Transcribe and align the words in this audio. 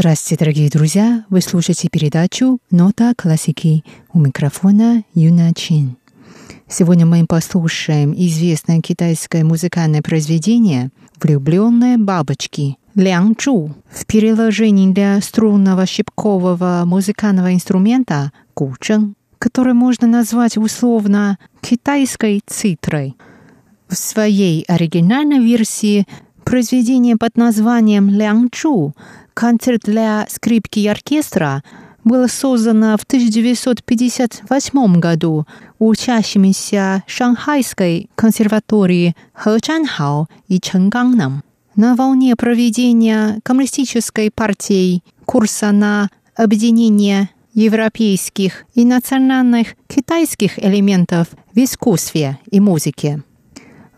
Здравствуйте, 0.00 0.42
дорогие 0.42 0.70
друзья! 0.70 1.26
Вы 1.28 1.42
слушаете 1.42 1.90
передачу 1.90 2.58
«Нота 2.70 3.12
классики» 3.14 3.84
у 4.14 4.18
микрофона 4.18 5.04
Юна 5.12 5.52
Чин. 5.52 5.98
Сегодня 6.66 7.04
мы 7.04 7.26
послушаем 7.26 8.14
известное 8.14 8.80
китайское 8.80 9.44
музыкальное 9.44 10.00
произведение 10.00 10.88
«Влюбленные 11.20 11.98
бабочки» 11.98 12.78
Лян 12.94 13.34
Чу 13.34 13.74
в 13.90 14.06
переложении 14.06 14.90
для 14.90 15.20
струнного 15.20 15.84
щипкового 15.84 16.84
музыкального 16.86 17.52
инструмента 17.52 18.32
гучен, 18.56 19.16
который 19.38 19.74
можно 19.74 20.06
назвать 20.08 20.56
условно 20.56 21.38
китайской 21.60 22.40
цитрой. 22.46 23.16
В 23.86 23.96
своей 23.96 24.64
оригинальной 24.66 25.40
версии 25.40 26.06
произведение 26.50 27.16
под 27.16 27.36
названием 27.36 28.10
«Лян 28.10 28.50
Чу» 28.50 28.92
концерт 29.34 29.82
для 29.84 30.26
скрипки 30.28 30.80
и 30.80 30.88
оркестра 30.88 31.62
было 32.02 32.26
создано 32.26 32.96
в 32.98 33.04
1958 33.04 34.98
году 34.98 35.46
учащимися 35.78 37.04
Шанхайской 37.06 38.10
консерватории 38.16 39.14
Хэчанхао 39.32 40.26
и 40.48 40.58
Чэнганном 40.58 41.44
на 41.76 41.94
волне 41.94 42.34
проведения 42.34 43.38
Коммунистической 43.44 44.32
партией 44.32 45.04
курса 45.26 45.70
на 45.70 46.08
объединение 46.34 47.30
европейских 47.54 48.64
и 48.74 48.84
национальных 48.84 49.76
китайских 49.86 50.58
элементов 50.58 51.28
в 51.54 51.58
искусстве 51.58 52.40
и 52.50 52.58
музыке. 52.58 53.22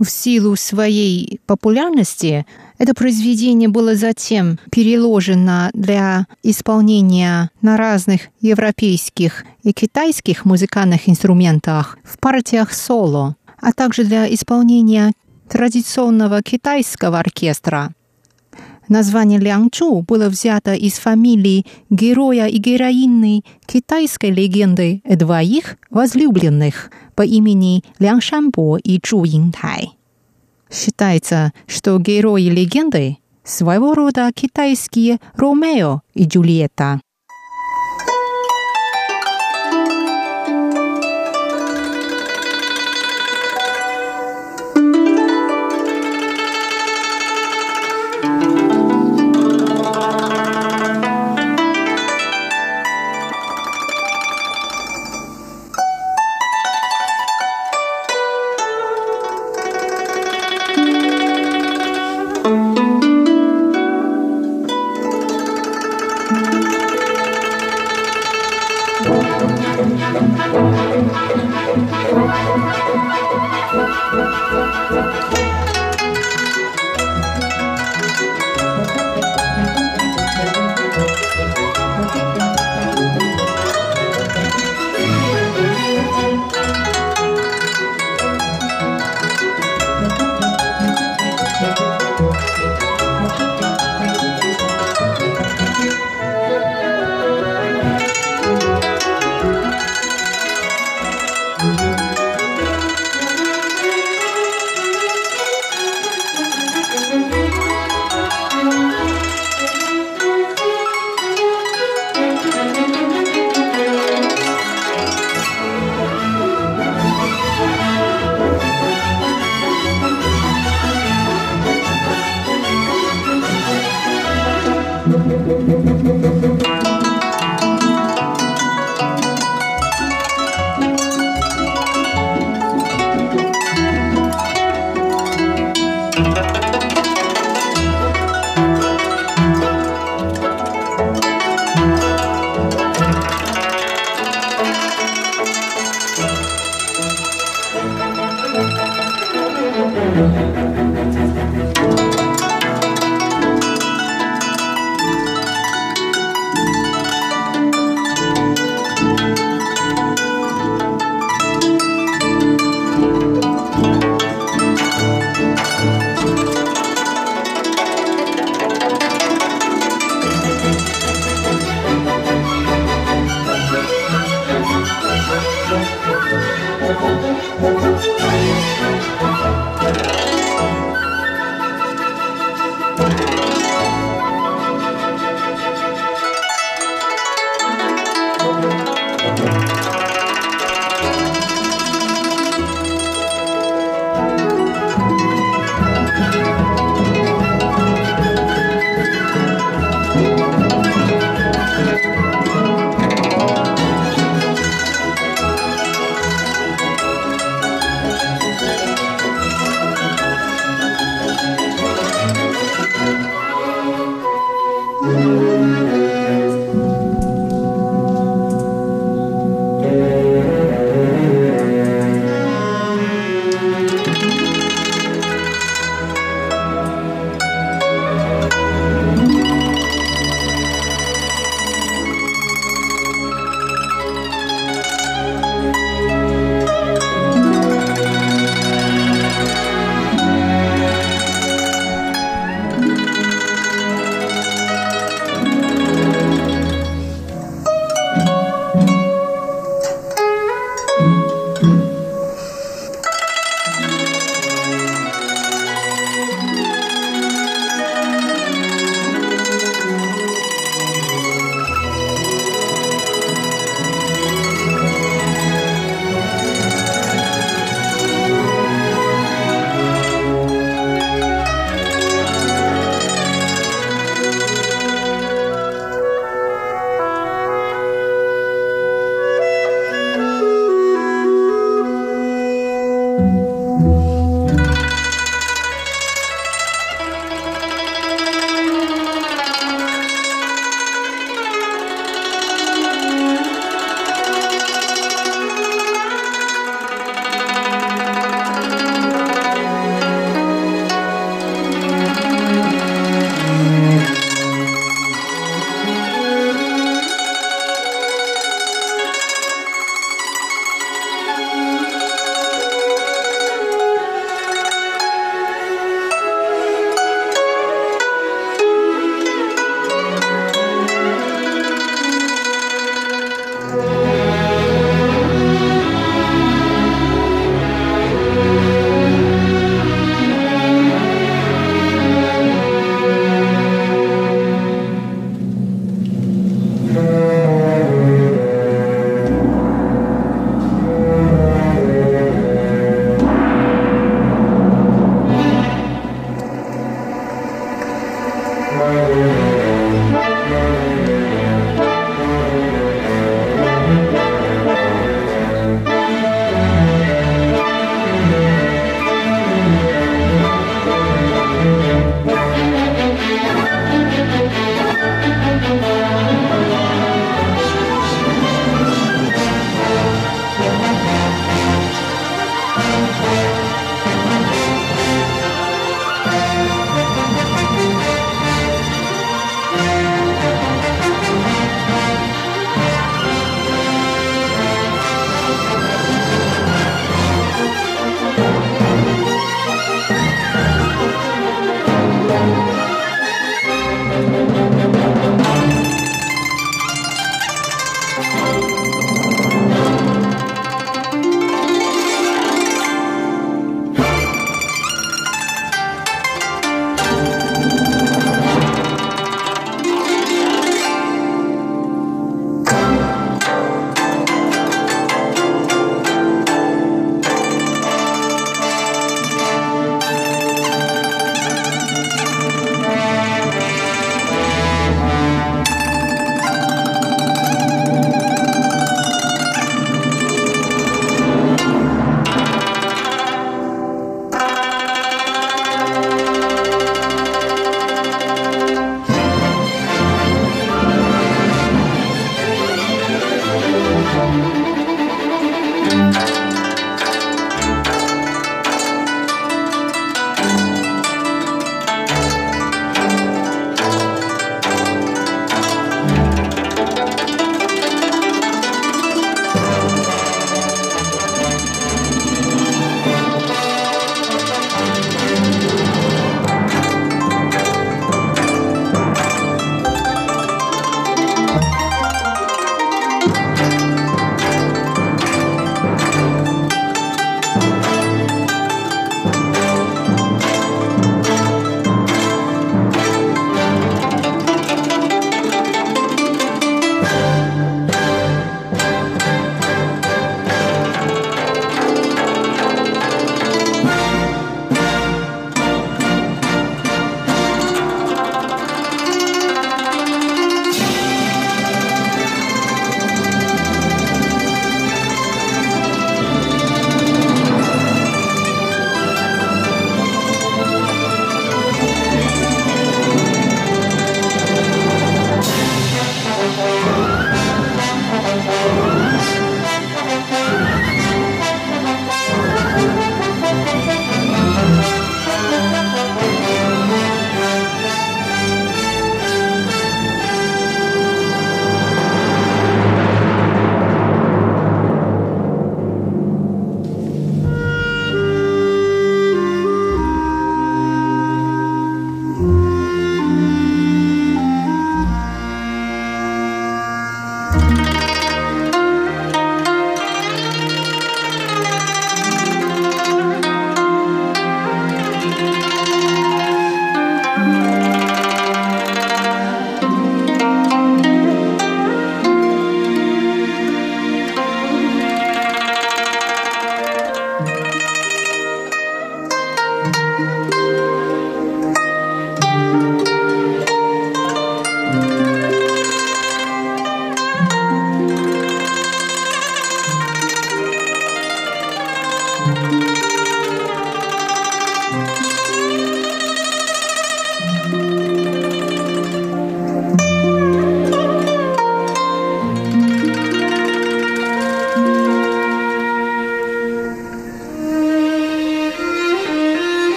В 0.00 0.08
силу 0.08 0.56
своей 0.56 1.40
популярности 1.44 2.46
это 2.78 2.94
произведение 2.94 3.68
было 3.68 3.94
затем 3.94 4.58
переложено 4.70 5.70
для 5.74 6.26
исполнения 6.42 7.50
на 7.60 7.76
разных 7.76 8.22
европейских 8.40 9.44
и 9.62 9.74
китайских 9.74 10.46
музыкальных 10.46 11.06
инструментах 11.06 11.98
в 12.02 12.18
партиях 12.18 12.72
соло, 12.72 13.36
а 13.60 13.72
также 13.72 14.04
для 14.04 14.32
исполнения 14.32 15.12
традиционного 15.50 16.40
китайского 16.40 17.18
оркестра. 17.18 17.92
Название 18.90 19.38
Лянчу 19.38 20.02
было 20.02 20.28
взято 20.28 20.74
из 20.74 20.94
фамилии 20.94 21.64
героя 21.90 22.46
и 22.46 22.58
героини 22.58 23.44
китайской 23.64 24.32
легенды 24.32 25.00
двоих 25.04 25.76
возлюбленных 25.90 26.90
по 27.14 27.22
имени 27.22 27.84
Лян 28.00 28.20
Шанбо 28.20 28.78
и 28.78 29.00
Чжу 29.00 29.24
Интай. 29.26 29.90
Считается, 30.68 31.52
что 31.68 32.00
герои 32.00 32.48
легенды 32.48 33.18
своего 33.44 33.94
рода 33.94 34.28
китайские 34.34 35.20
Ромео 35.36 36.02
и 36.14 36.24
Джульетта. 36.24 37.00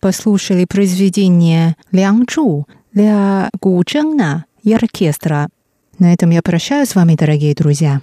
Послушали 0.00 0.64
произведение 0.64 1.76
«Лян 1.92 2.26
Чу» 2.26 2.66
для 2.92 3.50
гучжена 3.60 4.44
и 4.62 4.72
оркестра. 4.72 5.48
На 5.98 6.12
этом 6.12 6.30
я 6.30 6.42
прощаюсь 6.42 6.90
с 6.90 6.94
вами, 6.94 7.16
дорогие 7.16 7.54
друзья. 7.54 8.00